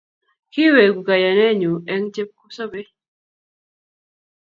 [0.51, 2.89] ki iweku kayanenyu eng chepkusobei